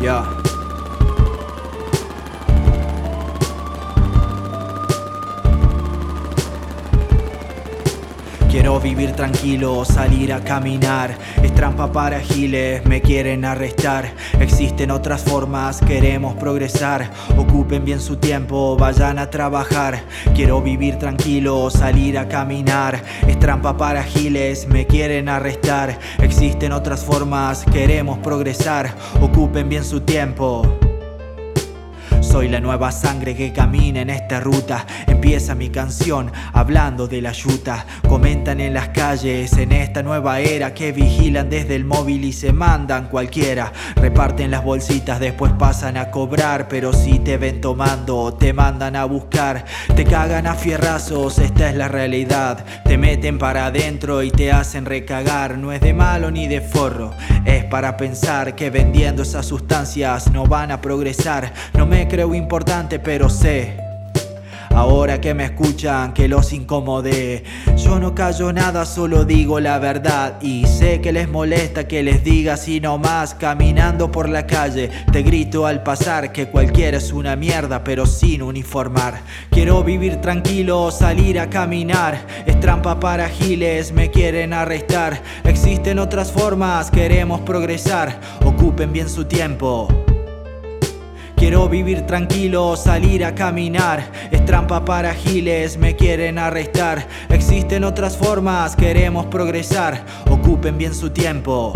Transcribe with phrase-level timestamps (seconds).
[0.00, 0.39] Ya.
[8.50, 11.16] Quiero vivir tranquilo, salir a caminar.
[11.40, 14.12] Es trampa para giles, me quieren arrestar.
[14.40, 17.12] Existen otras formas, queremos progresar.
[17.38, 20.02] Ocupen bien su tiempo, vayan a trabajar.
[20.34, 23.04] Quiero vivir tranquilo, salir a caminar.
[23.28, 26.00] Es trampa para giles, me quieren arrestar.
[26.18, 28.92] Existen otras formas, queremos progresar.
[29.20, 30.89] Ocupen bien su tiempo.
[32.30, 34.86] Soy la nueva sangre que camina en esta ruta.
[35.08, 37.84] Empieza mi canción hablando de la yuta.
[38.08, 42.52] Comentan en las calles en esta nueva era que vigilan desde el móvil y se
[42.52, 43.72] mandan cualquiera.
[43.96, 46.68] Reparten las bolsitas, después pasan a cobrar.
[46.68, 49.64] Pero si te ven tomando, te mandan a buscar.
[49.96, 52.64] Te cagan a fierrazos, esta es la realidad.
[52.84, 55.58] Te meten para adentro y te hacen recagar.
[55.58, 57.12] No es de malo ni de forro,
[57.44, 61.52] es para pensar que vendiendo esas sustancias no van a progresar.
[61.74, 63.90] No me creo importante, pero sé.
[64.72, 67.42] Ahora que me escuchan, que los incomodé.
[67.76, 70.40] Yo no callo nada, solo digo la verdad.
[70.40, 73.34] Y sé que les molesta que les diga así nomás.
[73.34, 78.42] Caminando por la calle, te grito al pasar que cualquiera es una mierda, pero sin
[78.42, 79.20] uniformar.
[79.50, 82.24] Quiero vivir tranquilo, salir a caminar.
[82.46, 85.20] Es trampa para giles, me quieren arrestar.
[85.44, 88.20] Existen otras formas, queremos progresar.
[88.44, 89.88] Ocupen bien su tiempo.
[91.40, 94.12] Quiero vivir tranquilo, salir a caminar.
[94.30, 97.08] Es trampa para giles, me quieren arrestar.
[97.30, 100.04] Existen otras formas, queremos progresar.
[100.28, 101.72] Ocupen bien su tiempo.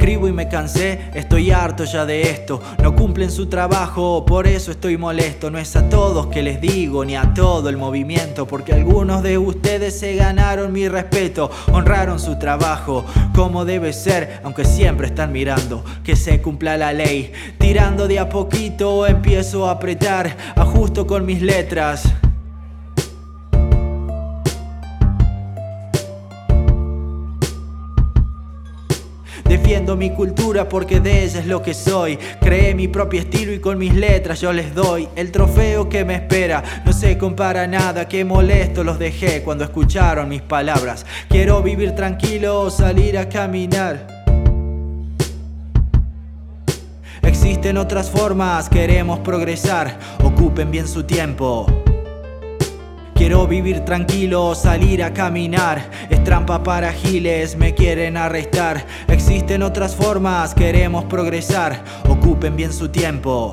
[0.00, 2.62] Escribo y me cansé, estoy harto ya de esto.
[2.82, 5.50] No cumplen su trabajo, por eso estoy molesto.
[5.50, 9.36] No es a todos que les digo, ni a todo el movimiento, porque algunos de
[9.36, 15.84] ustedes se ganaron mi respeto, honraron su trabajo como debe ser, aunque siempre están mirando
[16.02, 17.30] que se cumpla la ley.
[17.58, 22.10] Tirando de a poquito empiezo a apretar, ajusto con mis letras.
[29.70, 32.18] Defiendo mi cultura porque de ella es lo que soy.
[32.40, 36.16] Creé mi propio estilo y con mis letras yo les doy el trofeo que me
[36.16, 36.64] espera.
[36.84, 41.06] No se compara nada, que molesto los dejé cuando escucharon mis palabras.
[41.28, 44.08] Quiero vivir tranquilo, salir a caminar.
[47.22, 50.00] Existen otras formas, queremos progresar.
[50.24, 51.89] Ocupen bien su tiempo.
[53.20, 55.90] Quiero vivir tranquilo, salir a caminar.
[56.08, 58.86] Es trampa para giles, me quieren arrestar.
[59.08, 61.84] Existen otras formas, queremos progresar.
[62.08, 63.52] Ocupen bien su tiempo.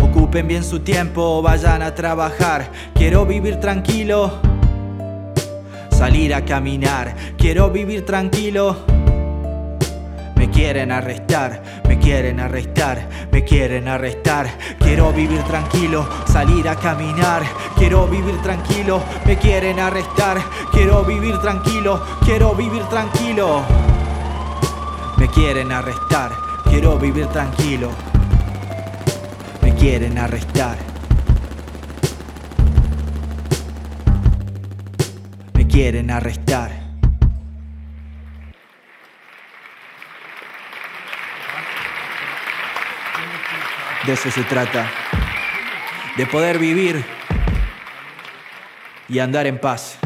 [0.00, 2.68] Ocupen bien su tiempo, vayan a trabajar.
[2.92, 4.40] Quiero vivir tranquilo,
[5.90, 7.14] salir a caminar.
[7.38, 8.76] Quiero vivir tranquilo.
[10.34, 11.62] Me quieren arrestar,
[12.02, 14.46] quieren arrestar, me quieren arrestar.
[14.78, 17.42] Quiero vivir tranquilo, salir a caminar.
[17.76, 20.38] Quiero vivir tranquilo, me quieren arrestar.
[20.72, 23.62] Quiero vivir tranquilo, quiero vivir tranquilo.
[25.16, 26.32] Me quieren arrestar,
[26.64, 27.90] quiero vivir tranquilo.
[29.62, 30.76] Me quieren arrestar.
[35.54, 36.81] Me quieren arrestar.
[44.06, 44.90] De eso se trata.
[46.16, 47.04] De poder vivir
[49.08, 50.01] y andar en paz.